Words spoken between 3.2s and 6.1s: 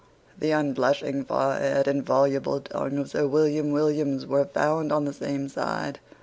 William Williams were found on the same side.